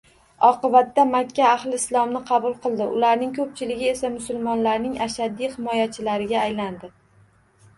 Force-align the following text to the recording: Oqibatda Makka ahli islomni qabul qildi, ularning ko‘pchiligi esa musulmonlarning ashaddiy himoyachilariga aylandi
Oqibatda 0.47 1.03
Makka 1.09 1.43
ahli 1.49 1.73
islomni 1.79 2.21
qabul 2.31 2.55
qildi, 2.63 2.87
ularning 2.95 3.35
ko‘pchiligi 3.35 3.91
esa 3.93 4.11
musulmonlarning 4.15 4.97
ashaddiy 5.09 5.53
himoyachilariga 5.59 6.41
aylandi 6.49 6.91